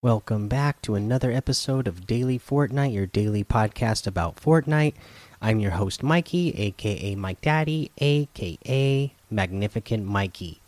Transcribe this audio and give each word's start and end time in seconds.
Welcome 0.00 0.46
back 0.46 0.80
to 0.82 0.94
another 0.94 1.32
episode 1.32 1.88
of 1.88 2.06
Daily 2.06 2.38
Fortnite, 2.38 2.94
your 2.94 3.06
daily 3.06 3.42
podcast 3.42 4.06
about 4.06 4.36
Fortnite. 4.36 4.94
I'm 5.42 5.58
your 5.58 5.72
host, 5.72 6.04
Mikey, 6.04 6.54
aka 6.54 7.16
Mike 7.16 7.40
Daddy, 7.40 7.90
aka 7.98 9.12
Magnificent 9.28 10.04
Mikey. 10.04 10.60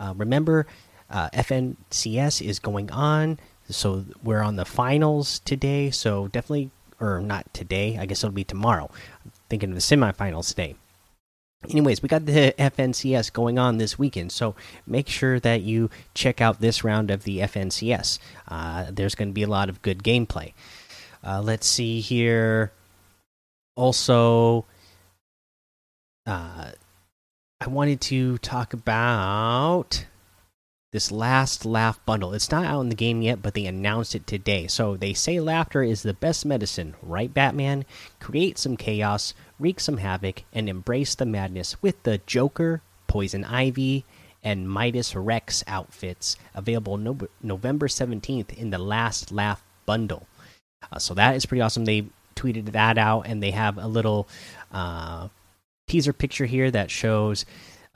Uh, 0.00 0.14
remember, 0.16 0.66
uh, 1.08 1.30
FNCS 1.30 2.44
is 2.44 2.58
going 2.58 2.90
on, 2.90 3.38
so 3.70 4.06
we're 4.24 4.42
on 4.42 4.56
the 4.56 4.64
finals 4.64 5.38
today. 5.44 5.92
So 5.92 6.26
definitely, 6.26 6.72
or 6.98 7.20
not 7.20 7.54
today, 7.54 7.96
I 7.96 8.06
guess 8.06 8.24
it'll 8.24 8.34
be 8.34 8.42
tomorrow. 8.42 8.90
I'm 9.24 9.30
thinking 9.48 9.68
of 9.68 9.76
the 9.76 9.82
semifinals 9.82 10.48
today 10.48 10.74
anyways 11.70 12.02
we 12.02 12.08
got 12.08 12.26
the 12.26 12.54
fncs 12.58 13.32
going 13.32 13.58
on 13.58 13.78
this 13.78 13.98
weekend 13.98 14.32
so 14.32 14.54
make 14.86 15.08
sure 15.08 15.40
that 15.40 15.62
you 15.62 15.90
check 16.14 16.40
out 16.40 16.60
this 16.60 16.84
round 16.84 17.10
of 17.10 17.24
the 17.24 17.38
fncs 17.38 18.18
uh, 18.48 18.86
there's 18.90 19.14
going 19.14 19.28
to 19.28 19.34
be 19.34 19.42
a 19.42 19.48
lot 19.48 19.68
of 19.68 19.82
good 19.82 20.02
gameplay. 20.02 20.52
Uh, 21.22 21.40
let's 21.40 21.66
see 21.66 22.00
here. 22.00 22.72
Also 23.76 24.64
uh, 26.26 26.70
i 27.60 27.66
wanted 27.66 28.00
to 28.00 28.38
talk 28.38 28.72
about 28.72 30.06
this 30.94 31.10
last 31.10 31.66
laugh 31.66 31.98
bundle 32.06 32.32
it's 32.32 32.52
not 32.52 32.64
out 32.64 32.80
in 32.80 32.88
the 32.88 32.94
game 32.94 33.20
yet 33.20 33.42
but 33.42 33.54
they 33.54 33.66
announced 33.66 34.14
it 34.14 34.26
today 34.26 34.68
so 34.68 34.96
they 34.96 35.12
say 35.12 35.40
laughter 35.40 35.82
is 35.82 36.02
the 36.02 36.14
best 36.14 36.46
medicine 36.46 36.94
right 37.02 37.34
batman 37.34 37.84
create 38.20 38.56
some 38.56 38.76
chaos 38.76 39.34
wreak 39.58 39.80
some 39.80 39.98
havoc, 39.98 40.42
and 40.52 40.68
embrace 40.68 41.14
the 41.14 41.26
madness 41.26 41.80
with 41.82 42.02
the 42.02 42.20
Joker, 42.26 42.82
Poison 43.06 43.44
Ivy, 43.44 44.04
and 44.42 44.68
Midas 44.68 45.14
Rex 45.14 45.64
outfits 45.66 46.36
available 46.54 46.96
no 46.96 47.16
November 47.42 47.88
17th 47.88 48.52
in 48.54 48.70
the 48.70 48.78
Last 48.78 49.32
Laugh 49.32 49.62
bundle. 49.86 50.26
Uh, 50.92 50.98
so 50.98 51.14
that 51.14 51.34
is 51.34 51.46
pretty 51.46 51.62
awesome. 51.62 51.84
They 51.84 52.06
tweeted 52.36 52.72
that 52.72 52.98
out 52.98 53.22
and 53.22 53.42
they 53.42 53.52
have 53.52 53.78
a 53.78 53.86
little 53.86 54.28
uh, 54.70 55.28
teaser 55.88 56.12
picture 56.12 56.46
here 56.46 56.70
that 56.70 56.90
shows 56.90 57.46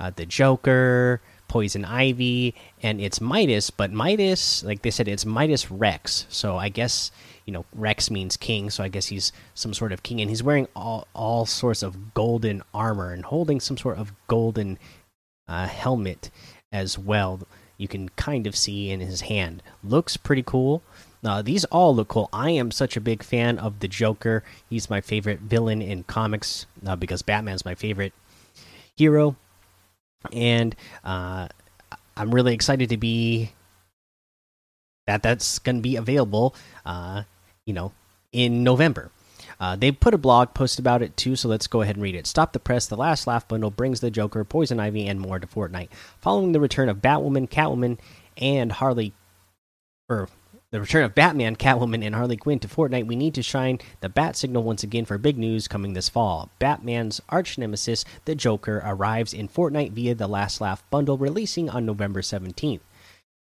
uh, 0.01 0.11
the 0.15 0.25
Joker, 0.25 1.21
Poison 1.49 1.85
Ivy, 1.85 2.55
and 2.83 3.01
it's 3.01 3.21
Midas, 3.21 3.71
but 3.71 3.91
Midas, 3.93 4.63
like 4.65 4.83
they 4.83 4.91
said, 4.91 5.09
it's 5.09 5.27
Midas 5.27 5.71
Rex. 5.71 6.27
So 6.29 6.57
I 6.57 6.69
guess 6.69 7.11
you 7.47 7.53
know 7.53 7.65
Rex 7.75 8.11
means 8.11 8.37
king, 8.37 8.71
so 8.71 8.85
I 8.85 8.89
guess 8.89 9.07
he's 9.07 9.33
some 9.55 9.75
sort 9.75 9.93
of 9.93 10.03
king, 10.03 10.21
and 10.21 10.31
he's 10.31 10.43
wearing 10.43 10.69
all 10.77 11.09
all 11.15 11.47
sorts 11.47 11.83
of 11.83 12.15
golden 12.15 12.63
armor 12.73 13.13
and 13.13 13.25
holding 13.25 13.61
some 13.61 13.77
sort 13.77 13.99
of 13.99 14.13
golden 14.29 14.79
uh, 15.49 15.67
helmet 15.67 16.31
as 16.71 16.99
well. 16.99 17.41
You 17.79 17.89
can 17.89 18.09
kind 18.11 18.47
of 18.47 18.57
see 18.57 18.91
in 18.91 19.01
his 19.01 19.23
hand. 19.23 19.63
Looks 19.83 20.17
pretty 20.17 20.43
cool. 20.43 20.83
Uh, 21.25 21.43
these 21.43 21.65
all 21.67 21.95
look 21.95 22.09
cool. 22.09 22.29
I 22.33 22.51
am 22.51 22.71
such 22.71 22.97
a 22.97 23.01
big 23.01 23.23
fan 23.23 23.59
of 23.59 23.81
the 23.81 23.89
Joker. 23.89 24.45
He's 24.69 24.91
my 24.91 25.01
favorite 25.01 25.41
villain 25.41 25.83
in 25.83 26.05
comics 26.05 26.67
uh, 26.87 26.97
because 26.97 27.23
Batman's 27.23 27.65
my 27.65 27.75
favorite 27.75 28.13
hero, 28.97 29.37
and 30.33 30.75
uh, 31.05 31.49
I'm 32.17 32.35
really 32.35 32.55
excited 32.55 32.89
to 32.91 32.97
be 32.97 33.53
that 35.07 35.23
that's 35.23 35.59
going 35.59 35.77
to 35.77 35.83
be 35.83 35.97
available 35.97 36.55
uh, 36.85 37.23
you 37.69 37.75
know, 37.75 37.93
in 38.33 38.65
November. 38.65 39.11
Uh, 39.61 39.77
they 39.77 39.93
put 39.93 40.15
a 40.15 40.19
blog 40.19 40.55
post 40.55 40.79
about 40.79 41.03
it 41.03 41.17
too, 41.17 41.37
so 41.37 41.49
let's 41.49 41.67
go 41.67 41.83
ahead 41.83 41.97
and 41.97 42.03
read 42.03 42.15
it. 42.15 42.27
Stop 42.27 42.53
the 42.53 42.59
Press, 42.59 42.87
the 42.87 42.97
last 42.97 43.27
laugh 43.27 43.47
bundle 43.47 43.71
brings 43.71 44.01
the 44.01 44.11
Joker, 44.11 44.43
Poison 44.45 44.81
Ivy, 44.81 45.07
and 45.07 45.21
more 45.21 45.39
to 45.39 45.47
Fortnite. 45.47 45.91
Following 46.21 46.53
the 46.53 46.61
return 46.61 46.89
of 46.89 46.99
Batwoman, 46.99 47.49
Catwoman, 47.49 47.99
and 48.39 48.73
Harley, 48.73 49.13
or 50.09 50.29
the 50.71 50.81
return 50.81 51.05
of 51.05 51.15
Batman, 51.15 51.57
Catwoman, 51.57 52.05
and 52.05 52.15
Harley 52.15 52.37
Quinn 52.37 52.59
to 52.59 52.69
Fortnite, 52.69 53.07
we 53.07 53.17
need 53.17 53.35
to 53.35 53.43
shine 53.43 53.79
the 54.01 54.09
bat 54.09 54.37
signal 54.37 54.63
once 54.63 54.83
again 54.83 55.07
for 55.07 55.17
big 55.17 55.39
news 55.39 55.67
coming 55.67 55.95
this 55.95 56.11
fall. 56.11 56.51
Batman's 56.59 57.21
arch 57.31 57.57
nemesis, 57.57 58.05
the 58.27 58.35
Joker, 58.35 58.83
arrives 58.85 59.33
in 59.33 59.49
Fortnite 59.49 59.93
via 59.93 60.15
the 60.15 60.27
Last 60.27 60.61
Laugh 60.61 60.83
bundle, 60.91 61.17
releasing 61.17 61.71
on 61.71 61.87
November 61.87 62.21
17th. 62.21 62.81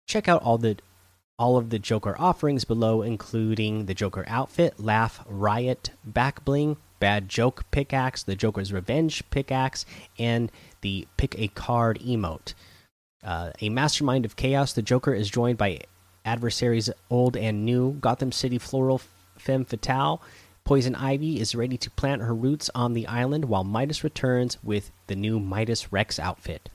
Check 0.07 0.29
out 0.29 0.43
all 0.43 0.59
the 0.59 0.79
all 1.41 1.57
of 1.57 1.71
the 1.71 1.79
Joker 1.79 2.17
offerings 2.19 2.65
below, 2.65 3.03
including 3.03 3.87
the 3.87 3.95
Joker 3.95 4.25
outfit, 4.27 4.81
Laugh 4.81 5.25
Riot 5.27 5.91
back 6.05 6.45
bling, 6.45 6.77
Bad 6.99 7.29
Joke 7.29 7.65
pickaxe, 7.71 8.25
the 8.25 8.35
Joker's 8.35 8.73
Revenge 8.73 9.23
pickaxe, 9.31 9.87
and 10.19 10.51
the 10.81 11.07
Pick 11.17 11.39
a 11.39 11.47
Card 11.49 12.01
emote. 12.01 12.55
Uh, 13.23 13.53
a 13.61 13.69
mastermind 13.69 14.25
of 14.25 14.35
chaos, 14.35 14.73
the 14.73 14.83
Joker 14.83 15.15
is 15.15 15.31
joined 15.31 15.59
by 15.59 15.81
adversaries 16.29 16.91
old 17.09 17.37
and 17.37 17.65
new. 17.65 17.93
Gotham 17.95 18.33
City 18.33 18.59
Floral 18.59 19.01
Femme 19.39 19.65
Fatale. 19.65 20.21
Poison 20.65 20.95
Ivy 20.95 21.41
is 21.41 21.55
ready 21.55 21.79
to 21.79 21.91
plant 21.93 22.21
her 22.21 22.35
roots 22.35 22.69
on 22.75 22.93
the 22.93 23.07
island 23.07 23.47
while 23.47 23.65
Midas 23.65 24.05
returns 24.05 24.63
with 24.63 24.91
the 25.07 25.17
new 25.17 25.41
Midas 25.41 25.91
Rex 25.91 26.19
outfit. 26.19 26.69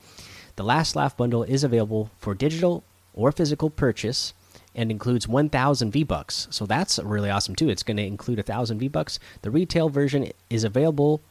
The 0.56 0.64
Last 0.64 0.96
Laugh 0.96 1.16
bundle 1.16 1.44
is 1.44 1.64
available 1.64 2.10
for 2.18 2.34
digital 2.34 2.84
or 3.14 3.32
physical 3.32 3.70
purchase 3.70 4.34
and 4.74 4.90
includes 4.90 5.28
1000 5.28 5.92
V-bucks. 5.92 6.48
So 6.50 6.66
that's 6.66 6.98
really 6.98 7.30
awesome 7.30 7.56
too. 7.56 7.70
It's 7.70 7.84
going 7.84 7.98
to 7.98 8.06
include 8.06 8.40
1000 8.40 8.80
V-bucks. 8.80 9.20
The 9.44 9.52
retail 9.52 9.90
version 9.90 10.32
is 10.50 10.64
available 10.64 11.22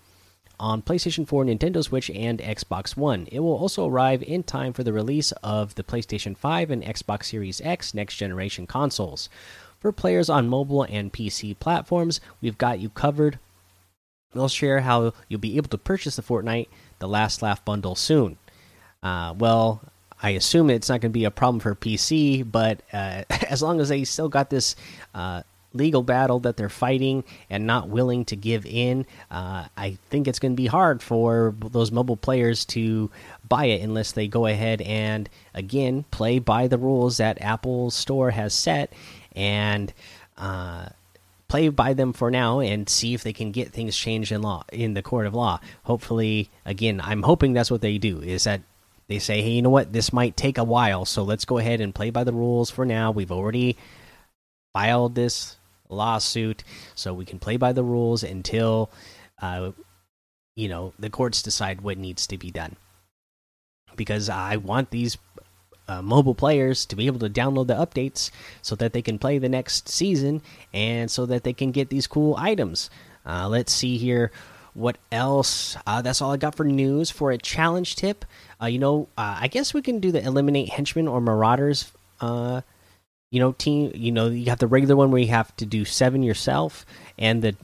on 0.59 0.83
PlayStation 0.83 1.27
4, 1.27 1.45
Nintendo 1.45 1.83
Switch, 1.83 2.11
and 2.11 2.39
Xbox 2.39 2.97
One. 2.97 3.29
It 3.33 3.41
will 3.41 3.57
also 3.57 3.87
arrive 3.89 4.23
in 4.23 4.43
time 4.43 4.73
for 4.73 4.83
the 4.83 4.93
release 4.93 5.33
of 5.43 5.75
the 5.75 5.83
PlayStation 5.83 6.37
5 6.37 6.71
and 6.71 6.83
Xbox 6.83 7.25
Series 7.25 7.61
X 7.63 7.95
next 7.95 8.17
generation 8.17 8.67
consoles. 8.67 9.29
For 9.81 9.93
players 9.93 10.31
on 10.31 10.49
mobile 10.49 10.85
and 10.85 11.13
PC 11.13 11.59
platforms, 11.59 12.21
we've 12.41 12.59
got 12.59 12.79
you 12.79 12.89
covered. 12.89 13.39
We'll 14.35 14.49
share 14.49 14.81
how 14.81 15.13
you'll 15.29 15.41
be 15.41 15.57
able 15.57 15.69
to 15.71 15.79
purchase 15.79 16.17
the 16.17 16.23
Fortnite 16.23 16.69
The 17.01 17.09
Last 17.09 17.43
Laugh 17.43 17.65
bundle 17.65 17.95
soon. 17.95 18.39
Uh, 19.03 19.35
well, 19.37 19.83
I 20.23 20.31
assume 20.31 20.71
it's 20.71 20.89
not 20.89 21.01
going 21.01 21.11
to 21.11 21.19
be 21.19 21.25
a 21.25 21.31
problem 21.31 21.59
for 21.59 21.75
PC, 21.75 22.49
but 22.51 22.81
uh, 22.93 23.25
as 23.49 23.61
long 23.63 23.81
as 23.81 23.89
they 23.89 24.05
still 24.05 24.29
got 24.29 24.51
this 24.51 24.77
uh, 25.15 25.43
legal 25.75 26.03
battle 26.03 26.41
that 26.41 26.57
they're 26.57 26.69
fighting 26.69 27.25
and 27.51 27.67
not 27.67 27.89
willing 27.89 28.25
to 28.27 28.37
give 28.37 28.67
in, 28.67 29.07
uh, 29.31 29.67
I 29.77 29.99
think 30.11 30.29
it's 30.29 30.39
going 30.39 30.53
to 30.53 30.57
be 30.57 30.67
hard 30.67 31.03
for 31.03 31.55
those 31.61 31.91
mobile 31.91 32.17
players 32.17 32.65
to 32.67 33.11
buy 33.49 33.67
it 33.67 33.83
unless 33.83 34.13
they 34.13 34.29
go 34.29 34.47
ahead 34.47 34.81
and 34.83 35.29
again 35.55 36.05
play 36.11 36.39
by 36.39 36.69
the 36.69 36.79
rules 36.79 37.19
that 37.19 37.41
Apple 37.41 37.91
Store 37.91 38.31
has 38.31 38.55
set 38.55 38.93
and 39.35 39.93
uh, 40.39 40.87
play 41.49 41.69
by 41.69 41.93
them 41.93 42.13
for 42.13 42.31
now 42.31 42.61
and 42.61 42.89
see 42.89 43.13
if 43.13 43.23
they 43.23 43.33
can 43.33 43.53
get 43.53 43.73
things 43.73 43.97
changed 43.97 44.33
in 44.33 44.41
law 44.41 44.65
in 44.73 44.95
the 44.95 45.03
court 45.03 45.27
of 45.27 45.35
law. 45.35 45.61
Hopefully, 45.85 46.49
again, 46.65 47.01
I'm 47.03 47.23
hoping 47.23 47.53
that's 47.53 47.71
what 47.71 47.83
they 47.83 47.99
do. 47.99 48.23
Is 48.23 48.45
that 48.45 48.63
they 49.09 49.19
say, 49.19 49.43
hey, 49.43 49.51
you 49.51 49.63
know 49.63 49.69
what? 49.69 49.93
This 49.93 50.13
might 50.13 50.37
take 50.37 50.57
a 50.57 50.65
while, 50.65 51.05
so 51.05 51.23
let's 51.23 51.45
go 51.45 51.59
ahead 51.59 51.83
and 51.83 51.95
play 51.95 52.09
by 52.09 52.25
the 52.25 52.33
rules 52.33 52.71
for 52.71 52.87
now. 52.87 53.11
We've 53.11 53.31
already 53.31 53.77
filed 54.73 55.15
this 55.15 55.59
lawsuit, 55.93 56.65
so 56.95 57.15
we 57.15 57.25
can 57.25 57.39
play 57.39 57.57
by 57.57 57.73
the 57.73 57.85
rules 57.85 58.23
until, 58.23 58.91
uh, 59.41 59.73
you 60.57 60.69
know, 60.69 60.93
the 60.99 61.11
courts 61.11 61.43
decide 61.43 61.81
what 61.81 61.99
needs 61.99 62.27
to 62.27 62.39
be 62.39 62.51
done. 62.51 62.77
Because 63.97 64.29
I 64.29 64.57
want 64.57 64.91
these 64.91 65.19
uh, 65.89 66.03
mobile 66.03 66.35
players 66.35 66.87
to 66.87 66.97
be 66.97 67.07
able 67.07 67.21
to 67.21 67.31
download 67.31 67.67
the 67.67 67.75
updates 67.75 68.31
so 68.63 68.75
that 68.77 68.93
they 68.93 69.03
can 69.03 69.19
play 69.19 69.39
the 69.39 69.49
next 69.49 69.89
season 69.89 70.41
and 70.73 71.11
so 71.11 71.27
that 71.27 71.45
they 71.45 71.53
can 71.53 71.73
get 71.73 71.91
these 71.91 72.07
cool 72.07 72.35
items. 72.39 72.89
Uh, 73.27 73.49
let's 73.49 73.73
see 73.73 73.99
here 73.99 74.31
what 74.75 74.97
else? 75.11 75.77
Uh, 75.87 76.01
that's 76.03 76.23
all 76.23 76.33
I 76.33 76.37
got 76.39 76.55
for 76.55 76.65
news. 76.65 77.11
For 77.11 77.31
a 77.31 77.39
challenge 77.39 77.97
tip, 77.97 78.25
uh, 78.61 78.67
you 78.67 78.79
know, 78.79 79.09
uh, 79.19 79.39
I 79.41 79.49
guess 79.49 79.75
we 79.75 79.83
can 79.83 80.01
do 80.01 80.11
the 80.11 80.25
eliminate 80.25 80.71
henchmen 80.71 81.09
or 81.09 81.21
marauders. 81.21 81.93
You 83.33 83.41
know, 83.41 83.53
team. 83.53 83.91
You 83.95 84.13
know, 84.13 84.29
you 84.29 84.51
have 84.51 84.61
the 84.61 84.69
regular 84.69 84.95
one 84.95 85.11
where 85.11 85.21
you 85.21 85.29
have 85.29 85.57
to 85.57 85.67
do 85.67 85.85
seven 85.85 86.23
yourself, 86.23 86.87
and 87.19 87.43
the 87.43 87.57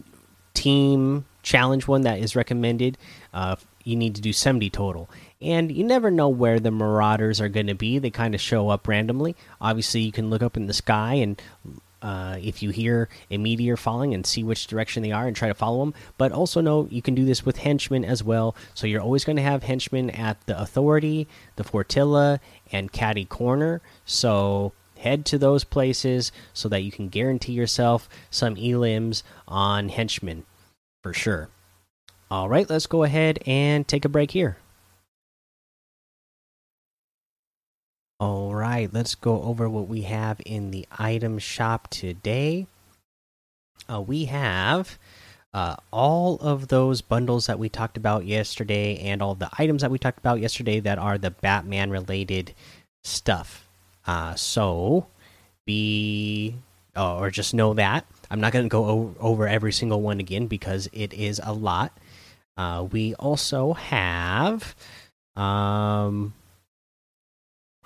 team 0.54 1.26
challenge 1.42 1.86
one 1.86 2.02
that 2.02 2.18
is 2.18 2.34
recommended. 2.34 2.98
Uh, 3.32 3.56
you 3.84 3.94
need 3.94 4.16
to 4.16 4.20
do 4.20 4.32
seventy 4.32 4.70
total, 4.70 5.08
and 5.40 5.70
you 5.70 5.84
never 5.84 6.10
know 6.10 6.28
where 6.28 6.58
the 6.58 6.70
marauders 6.70 7.40
are 7.40 7.48
going 7.48 7.68
to 7.68 7.74
be. 7.74 7.98
They 7.98 8.10
kind 8.10 8.34
of 8.34 8.40
show 8.40 8.70
up 8.70 8.88
randomly. 8.88 9.36
Obviously, 9.60 10.00
you 10.00 10.10
can 10.10 10.30
look 10.30 10.42
up 10.42 10.56
in 10.56 10.66
the 10.66 10.74
sky 10.74 11.14
and 11.14 11.40
uh, 12.00 12.36
if 12.40 12.62
you 12.62 12.70
hear 12.70 13.08
a 13.30 13.38
meteor 13.38 13.76
falling 13.76 14.14
and 14.14 14.24
see 14.24 14.42
which 14.42 14.66
direction 14.66 15.02
they 15.02 15.12
are 15.12 15.26
and 15.26 15.34
try 15.34 15.48
to 15.48 15.54
follow 15.54 15.80
them. 15.80 15.94
But 16.16 16.32
also 16.32 16.60
know 16.60 16.88
you 16.90 17.02
can 17.02 17.14
do 17.14 17.24
this 17.24 17.44
with 17.44 17.58
henchmen 17.58 18.04
as 18.04 18.22
well. 18.22 18.54
So 18.74 18.86
you're 18.86 19.02
always 19.02 19.24
going 19.24 19.36
to 19.36 19.42
have 19.42 19.64
henchmen 19.64 20.10
at 20.10 20.44
the 20.46 20.60
Authority, 20.60 21.26
the 21.56 21.64
Fortilla, 21.64 22.40
and 22.70 22.92
Catty 22.92 23.24
Corner. 23.24 23.80
So 24.04 24.72
head 24.98 25.24
to 25.26 25.38
those 25.38 25.64
places 25.64 26.32
so 26.52 26.68
that 26.68 26.82
you 26.82 26.92
can 26.92 27.08
guarantee 27.08 27.52
yourself 27.52 28.08
some 28.30 28.56
elims 28.56 29.22
on 29.46 29.88
henchmen 29.88 30.44
for 31.02 31.12
sure. 31.12 31.48
All 32.30 32.48
right, 32.48 32.68
let's 32.68 32.86
go 32.86 33.04
ahead 33.04 33.38
and 33.46 33.88
take 33.88 34.04
a 34.04 34.08
break 34.08 34.32
here. 34.32 34.58
All 38.20 38.52
right 38.52 38.58
let's 38.92 39.14
go 39.14 39.42
over 39.42 39.68
what 39.68 39.88
we 39.88 40.02
have 40.02 40.40
in 40.44 40.70
the 40.70 40.86
item 40.98 41.38
shop 41.38 41.88
today. 41.88 42.66
Uh, 43.90 44.00
we 44.00 44.26
have 44.26 44.98
uh, 45.54 45.76
all 45.92 46.36
of 46.40 46.68
those 46.68 47.00
bundles 47.00 47.46
that 47.46 47.58
we 47.58 47.68
talked 47.68 47.96
about 47.96 48.26
yesterday 48.26 48.98
and 48.98 49.22
all 49.22 49.34
the 49.34 49.48
items 49.58 49.82
that 49.82 49.90
we 49.90 49.98
talked 49.98 50.18
about 50.18 50.40
yesterday 50.40 50.80
that 50.80 50.98
are 50.98 51.16
the 51.16 51.30
Batman 51.30 51.90
related 51.90 52.54
stuff. 53.04 53.67
Uh, 54.08 54.34
so 54.34 55.06
be 55.66 56.56
uh, 56.96 57.18
or 57.18 57.30
just 57.30 57.52
know 57.52 57.74
that 57.74 58.06
I'm 58.30 58.40
not 58.40 58.52
going 58.52 58.64
to 58.64 58.68
go 58.68 59.14
over 59.20 59.46
every 59.46 59.72
single 59.72 60.00
one 60.00 60.18
again 60.18 60.46
because 60.46 60.88
it 60.92 61.12
is 61.12 61.40
a 61.44 61.52
lot. 61.52 61.96
Uh, 62.56 62.88
we 62.90 63.14
also 63.14 63.74
have, 63.74 64.74
um, 65.36 66.34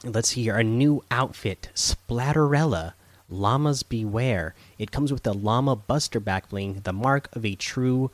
let's 0.05 0.31
see 0.31 0.45
here, 0.45 0.57
a 0.57 0.65
new 0.65 1.05
outfit, 1.11 1.69
Splatterella. 1.75 2.95
Llamas 3.29 3.83
Beware. 3.83 4.55
It 4.79 4.91
comes 4.91 5.11
with 5.11 5.23
the 5.23 5.33
Llama 5.33 5.75
Buster 5.75 6.21
back 6.21 6.51
bling, 6.51 6.83
the 6.85 6.93
mark 6.93 7.35
of 7.35 7.47
a 7.47 7.55
true 7.55 8.11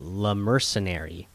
La 0.00 0.34
Mercenary. 0.34 1.28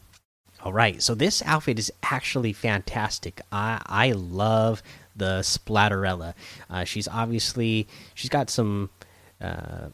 All 0.62 0.74
right, 0.74 1.02
so 1.02 1.14
this 1.14 1.42
outfit 1.46 1.78
is 1.78 1.90
actually 2.02 2.52
fantastic. 2.52 3.40
I 3.50 3.80
I 3.86 4.12
love 4.12 4.82
the 5.16 5.40
Splatterella. 5.40 6.34
Uh, 6.70 6.84
she's 6.84 7.08
obviously 7.08 7.86
she's 8.14 8.30
got 8.30 8.50
some 8.50 8.90
uh, 9.40 9.88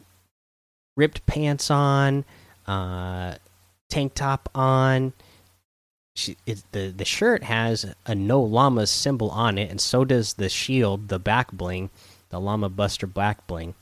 ripped 0.96 1.24
pants 1.26 1.70
on, 1.70 2.24
uh, 2.66 3.36
tank 3.88 4.14
top 4.14 4.48
on. 4.54 5.12
She 6.14 6.36
it, 6.46 6.62
the 6.72 6.88
the 6.88 7.04
shirt 7.04 7.44
has 7.44 7.94
a 8.06 8.14
no 8.14 8.40
llamas 8.40 8.90
symbol 8.90 9.30
on 9.30 9.56
it, 9.56 9.70
and 9.70 9.80
so 9.80 10.04
does 10.04 10.34
the 10.34 10.48
shield, 10.48 11.08
the 11.08 11.18
back 11.18 11.52
bling, 11.52 11.90
the 12.30 12.40
llama 12.40 12.68
buster 12.68 13.06
back 13.06 13.46
bling. 13.46 13.74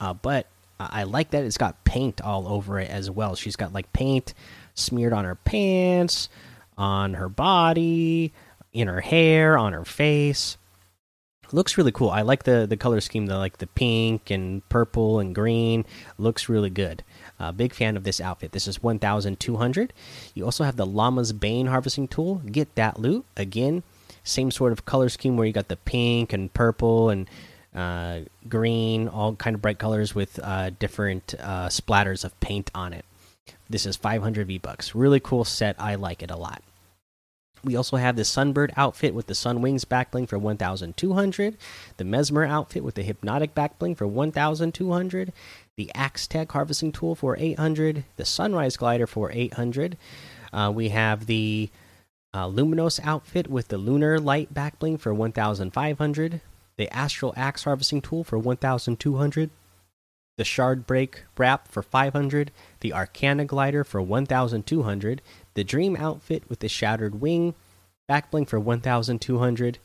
Uh, 0.00 0.14
but 0.14 0.46
I 0.78 1.04
like 1.04 1.30
that 1.30 1.44
it's 1.44 1.56
got 1.58 1.84
paint 1.84 2.20
all 2.20 2.48
over 2.48 2.78
it 2.78 2.90
as 2.90 3.10
well. 3.10 3.34
She's 3.34 3.56
got 3.56 3.72
like 3.72 3.92
paint 3.92 4.34
smeared 4.74 5.12
on 5.12 5.24
her 5.24 5.34
pants, 5.34 6.28
on 6.76 7.14
her 7.14 7.28
body, 7.28 8.32
in 8.72 8.88
her 8.88 9.00
hair, 9.00 9.56
on 9.56 9.72
her 9.72 9.84
face 9.84 10.58
looks 11.52 11.78
really 11.78 11.92
cool. 11.92 12.10
I 12.10 12.22
like 12.22 12.44
the 12.44 12.66
the 12.66 12.76
color 12.76 13.00
scheme, 13.00 13.26
the 13.26 13.38
like 13.38 13.58
the 13.58 13.66
pink 13.66 14.30
and 14.30 14.66
purple 14.68 15.20
and 15.20 15.34
green. 15.34 15.84
Looks 16.18 16.48
really 16.48 16.70
good. 16.70 17.02
Uh, 17.38 17.52
big 17.52 17.74
fan 17.74 17.96
of 17.96 18.04
this 18.04 18.20
outfit. 18.20 18.52
This 18.52 18.66
is 18.66 18.82
1,200. 18.82 19.92
You 20.34 20.44
also 20.44 20.64
have 20.64 20.76
the 20.76 20.86
Llama's 20.86 21.32
Bane 21.32 21.66
harvesting 21.66 22.08
tool. 22.08 22.36
Get 22.50 22.74
that 22.76 22.98
loot 22.98 23.26
again. 23.36 23.82
Same 24.24 24.50
sort 24.50 24.72
of 24.72 24.86
color 24.86 25.08
scheme 25.08 25.36
where 25.36 25.46
you 25.46 25.52
got 25.52 25.68
the 25.68 25.76
pink 25.76 26.32
and 26.32 26.52
purple 26.52 27.10
and 27.10 27.28
uh, 27.74 28.20
green, 28.48 29.06
all 29.06 29.36
kind 29.36 29.54
of 29.54 29.62
bright 29.62 29.78
colors 29.78 30.14
with 30.14 30.40
uh, 30.42 30.70
different 30.70 31.34
uh, 31.38 31.68
splatters 31.68 32.24
of 32.24 32.38
paint 32.40 32.70
on 32.74 32.92
it. 32.94 33.04
This 33.68 33.84
is 33.84 33.96
500 33.96 34.46
V 34.46 34.58
bucks. 34.58 34.94
Really 34.94 35.20
cool 35.20 35.44
set. 35.44 35.76
I 35.78 35.96
like 35.96 36.22
it 36.22 36.30
a 36.30 36.36
lot. 36.36 36.62
We 37.64 37.76
also 37.76 37.96
have 37.96 38.16
the 38.16 38.22
Sunbird 38.22 38.72
outfit 38.76 39.14
with 39.14 39.26
the 39.26 39.34
Sun 39.34 39.62
Wings 39.62 39.84
backbling 39.84 40.28
for 40.28 40.38
1,200. 40.38 41.56
The 41.96 42.04
Mesmer 42.04 42.44
outfit 42.44 42.84
with 42.84 42.94
the 42.94 43.02
Hypnotic 43.02 43.54
backbling 43.54 43.96
for 43.96 44.06
1,200. 44.06 45.32
The 45.76 45.90
Axe 45.94 46.26
Tech 46.26 46.52
harvesting 46.52 46.92
tool 46.92 47.14
for 47.14 47.36
800. 47.38 48.04
The 48.16 48.24
Sunrise 48.24 48.76
glider 48.76 49.06
for 49.06 49.32
800. 49.32 49.96
Uh, 50.52 50.72
we 50.74 50.90
have 50.90 51.26
the 51.26 51.70
uh, 52.32 52.46
Luminos 52.46 53.00
outfit 53.02 53.48
with 53.48 53.68
the 53.68 53.78
Lunar 53.78 54.20
Light 54.20 54.52
backbling 54.54 55.00
for 55.00 55.12
1,500. 55.12 56.40
The 56.76 56.94
Astral 56.94 57.34
Axe 57.36 57.64
harvesting 57.64 58.02
tool 58.02 58.22
for 58.22 58.38
1,200 58.38 59.50
the 60.36 60.44
Shard 60.44 60.86
Break 60.86 61.24
wrap 61.36 61.68
for 61.68 61.82
500, 61.82 62.50
the 62.80 62.92
Arcana 62.92 63.44
glider 63.44 63.84
for 63.84 64.02
1200, 64.02 65.22
the 65.54 65.64
Dream 65.64 65.96
outfit 65.96 66.48
with 66.48 66.60
the 66.60 66.68
Shattered 66.68 67.20
Wing 67.20 67.54
backbling 68.08 68.48
for 68.48 68.60
1200. 68.60 69.78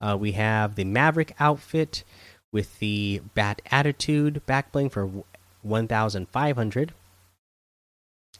Uh, 0.00 0.16
we 0.18 0.32
have 0.32 0.76
the 0.76 0.84
Maverick 0.84 1.34
outfit 1.38 2.04
with 2.52 2.78
the 2.78 3.20
Bat 3.34 3.62
Attitude 3.70 4.42
backbling 4.46 4.90
for 4.90 5.08
1500. 5.62 6.94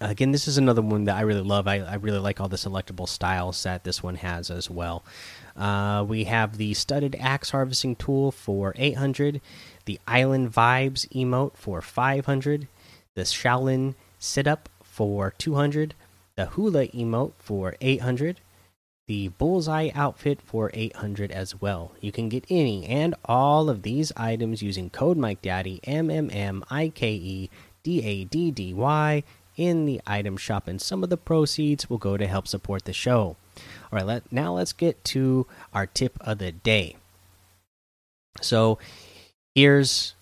Again, 0.03 0.33
this 0.33 0.49
is 0.49 0.57
another 0.57 0.81
one 0.81 1.05
that 1.05 1.17
I 1.17 1.21
really 1.21 1.43
love. 1.43 1.69
I, 1.69 1.81
I, 1.81 1.97
really 1.97 2.19
like 2.19 2.41
all 2.41 2.49
the 2.49 2.57
selectable 2.57 3.07
styles 3.07 3.63
that 3.65 3.85
this 3.85 4.03
one 4.03 4.15
has 4.15 4.51
as 4.51 4.71
well. 4.71 5.05
Uh, 5.55 6.07
we 6.09 6.25
have 6.25 6.57
the 6.57 6.73
Studded 6.73 7.17
Axe 7.21 7.51
Harvesting 7.51 7.97
Tool 7.97 8.33
for 8.33 8.73
800, 8.77 9.43
the 9.85 10.01
Island 10.09 10.55
Vibes 10.55 11.07
emote 11.11 11.55
for 11.55 11.83
500, 11.83 12.67
the 13.15 13.23
Shaolin 13.23 13.95
Sit 14.19 14.47
Up 14.47 14.71
for 14.83 15.35
200, 15.37 15.95
the 16.35 16.47
Hula 16.47 16.87
emote 16.89 17.33
for 17.39 17.75
800, 17.83 18.41
the 19.07 19.29
Bullseye 19.29 19.91
outfit 19.95 20.41
for 20.41 20.71
800 20.73 21.31
as 21.31 21.61
well. 21.61 21.93
You 22.01 22.11
can 22.11 22.31
get 22.31 22.47
any 22.49 22.87
and 22.87 23.15
all 23.27 23.69
of 23.69 23.83
these 23.83 24.13
items 24.17 24.63
using 24.63 24.89
code 24.89 25.19
Mike 25.19 25.43
MikeDaddy 25.43 25.81
M 25.85 26.11
M 26.11 26.31
M 26.33 26.65
I 26.71 26.89
K 26.89 27.13
E 27.13 27.51
D 27.83 28.03
A 28.03 28.25
D 28.25 28.51
D 28.51 28.73
Y 28.73 29.25
in 29.61 29.85
the 29.85 30.01
item 30.07 30.39
shop, 30.39 30.67
and 30.67 30.81
some 30.81 31.05
of 31.05 31.11
the 31.11 31.19
proceeds 31.19 31.91
will 31.91 31.99
go 31.99 32.17
to 32.17 32.27
help 32.27 32.49
support 32.49 32.87
the 32.87 32.95
show. 32.95 33.37
All 33.93 33.93
right, 33.93 34.07
let, 34.07 34.33
now 34.33 34.55
let's 34.55 34.73
get 34.73 35.05
to 35.05 35.47
our 35.75 35.87
tip 35.87 36.17
of 36.23 36.39
the 36.39 36.51
day. 36.51 36.97
So, 38.41 38.79
here's 39.55 40.15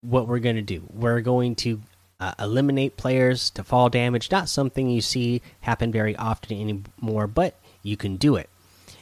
what 0.00 0.28
we're 0.28 0.38
going 0.38 0.56
to 0.56 0.62
do 0.62 0.84
we're 0.92 1.20
going 1.22 1.56
to 1.56 1.80
uh, 2.20 2.34
eliminate 2.38 2.96
players 2.96 3.50
to 3.50 3.64
fall 3.64 3.88
damage. 3.88 4.30
Not 4.30 4.48
something 4.48 4.88
you 4.88 5.00
see 5.00 5.42
happen 5.62 5.90
very 5.90 6.14
often 6.14 6.56
anymore, 6.56 7.26
but 7.26 7.58
you 7.82 7.96
can 7.96 8.16
do 8.16 8.36
it. 8.36 8.48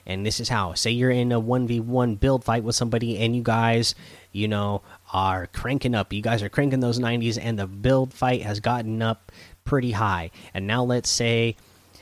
And 0.07 0.25
this 0.25 0.41
is 0.41 0.49
how. 0.49 0.73
Say 0.73 0.91
you're 0.91 1.11
in 1.11 1.33
a 1.33 1.41
1v1 1.41 2.19
build 2.19 2.45
fight 2.45 2.65
with 2.65 2.77
somebody, 2.77 3.19
and 3.19 3.37
you 3.37 3.43
guys, 3.43 3.95
you 4.33 4.49
know, 4.49 4.81
are 5.13 5.47
cranking 5.49 5.95
up. 5.95 6.13
You 6.13 6.23
guys 6.23 6.43
are 6.43 6.49
cranking 6.49 6.81
those 6.81 6.99
90s, 6.99 7.39
and 7.41 7.59
the 7.59 7.67
build 7.67 8.13
fight 8.13 8.43
has 8.43 8.61
gotten 8.61 9.03
up 9.03 9.33
pretty 9.65 9.93
high. 9.93 10.31
And 10.55 10.67
now 10.67 10.85
let's 10.85 11.09
say 11.09 11.57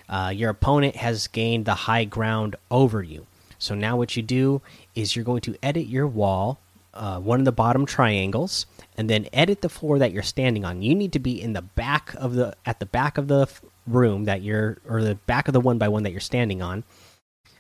uh, 0.09 0.33
your 0.35 0.51
opponent 0.51 0.97
has 0.97 1.27
gained 1.27 1.65
the 1.65 1.75
high 1.75 2.05
ground 2.05 2.57
over 2.71 3.03
you. 3.03 3.27
So 3.59 3.75
now 3.75 3.97
what 3.97 4.17
you 4.17 4.23
do 4.23 4.63
is 4.95 5.17
you're 5.17 5.25
going 5.25 5.41
to 5.43 5.57
edit 5.63 5.87
your 5.87 6.07
wall, 6.07 6.59
uh, 6.95 7.19
one 7.19 7.41
of 7.41 7.45
the 7.45 7.53
bottom 7.53 7.87
triangles, 7.87 8.67
and 8.97 9.11
then 9.11 9.27
edit 9.33 9.63
the 9.63 9.69
floor 9.69 9.99
that 9.99 10.13
you're 10.13 10.23
standing 10.23 10.65
on. 10.65 10.83
You 10.83 10.95
need 10.95 11.13
to 11.13 11.19
be 11.19 11.41
in 11.41 11.53
the 11.53 11.63
back 11.63 12.15
of 12.15 12.35
the 12.35 12.55
at 12.65 12.81
the 12.81 12.87
back 12.87 13.19
of 13.19 13.29
the 13.29 13.49
room 13.87 14.25
that 14.25 14.43
you're 14.43 14.79
or 14.89 15.03
the 15.03 15.15
back 15.15 15.49
of 15.49 15.55
the 15.55 15.61
one 15.61 15.79
by 15.79 15.89
one 15.89 16.03
that 16.05 16.11
you're 16.11 16.21
standing 16.21 16.63
on 16.63 16.85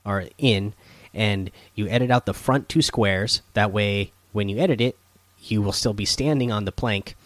or 0.04 0.26
in 0.38 0.74
and 1.14 1.50
you 1.74 1.88
edit 1.88 2.10
out 2.10 2.26
the 2.26 2.34
front 2.34 2.68
two 2.68 2.82
squares 2.82 3.40
that 3.54 3.72
way 3.72 4.12
when 4.32 4.48
you 4.48 4.58
edit 4.58 4.80
it 4.80 4.96
you 5.40 5.62
will 5.62 5.72
still 5.72 5.94
be 5.94 6.04
standing 6.04 6.50
on 6.52 6.64
the 6.64 6.72
plank 6.72 7.16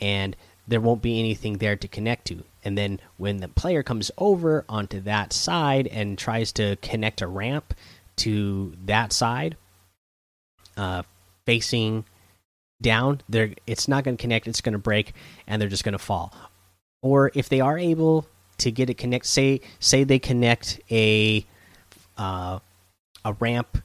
and 0.00 0.36
there 0.66 0.80
won't 0.80 1.02
be 1.02 1.18
anything 1.18 1.58
there 1.58 1.76
to 1.76 1.88
connect 1.88 2.26
to. 2.26 2.44
And 2.64 2.78
then 2.78 3.00
when 3.16 3.38
the 3.38 3.48
player 3.48 3.82
comes 3.82 4.10
over 4.18 4.64
onto 4.68 5.00
that 5.00 5.32
side 5.32 5.86
and 5.88 6.16
tries 6.16 6.52
to 6.52 6.76
connect 6.76 7.20
a 7.20 7.26
ramp 7.26 7.74
to 8.16 8.74
that 8.84 9.12
side, 9.12 9.56
uh, 10.76 11.02
facing 11.44 12.04
down, 12.80 13.20
there 13.28 13.50
it's 13.66 13.88
not 13.88 14.04
going 14.04 14.16
to 14.16 14.20
connect. 14.20 14.46
It's 14.46 14.60
going 14.60 14.72
to 14.74 14.78
break, 14.78 15.14
and 15.46 15.60
they're 15.60 15.68
just 15.68 15.84
going 15.84 15.92
to 15.92 15.98
fall. 15.98 16.32
Or 17.02 17.32
if 17.34 17.48
they 17.48 17.60
are 17.60 17.78
able 17.78 18.26
to 18.58 18.70
get 18.70 18.90
it 18.90 18.98
connect, 18.98 19.26
say 19.26 19.60
say 19.80 20.04
they 20.04 20.18
connect 20.18 20.80
a 20.90 21.44
uh, 22.16 22.60
a 23.24 23.32
ramp 23.34 23.78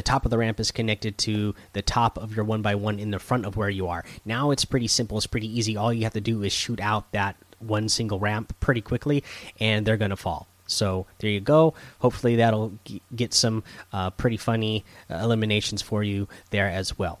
the 0.00 0.04
top 0.04 0.24
of 0.24 0.30
the 0.30 0.38
ramp 0.38 0.58
is 0.58 0.70
connected 0.70 1.18
to 1.18 1.54
the 1.74 1.82
top 1.82 2.16
of 2.16 2.34
your 2.34 2.42
one 2.42 2.62
by 2.62 2.74
one 2.74 2.98
in 2.98 3.10
the 3.10 3.18
front 3.18 3.44
of 3.44 3.58
where 3.58 3.68
you 3.68 3.86
are. 3.86 4.02
Now 4.24 4.50
it's 4.50 4.64
pretty 4.64 4.86
simple. 4.86 5.18
It's 5.18 5.26
pretty 5.26 5.58
easy. 5.58 5.76
All 5.76 5.92
you 5.92 6.04
have 6.04 6.14
to 6.14 6.22
do 6.22 6.42
is 6.42 6.54
shoot 6.54 6.80
out 6.80 7.12
that 7.12 7.36
one 7.58 7.86
single 7.90 8.18
ramp 8.18 8.58
pretty 8.60 8.80
quickly, 8.80 9.22
and 9.60 9.84
they're 9.84 9.98
going 9.98 10.08
to 10.08 10.16
fall. 10.16 10.48
So 10.66 11.04
there 11.18 11.28
you 11.28 11.40
go. 11.40 11.74
Hopefully 11.98 12.36
that'll 12.36 12.72
get 13.14 13.34
some 13.34 13.62
uh, 13.92 14.08
pretty 14.08 14.38
funny 14.38 14.86
uh, 15.10 15.16
eliminations 15.16 15.82
for 15.82 16.02
you 16.02 16.28
there 16.48 16.68
as 16.68 16.98
well. 16.98 17.20